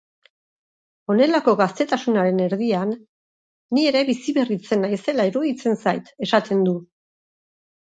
Honelako 1.13 1.53
gaztetasunaren 1.59 2.41
erdian, 2.45 2.95
ni 3.79 3.85
ere 3.91 4.03
biziberritzen 4.09 4.83
naizela 4.87 5.29
iruditzen 5.35 5.81
zait, 5.87 6.13
esaten 6.29 6.67
du. 6.73 6.77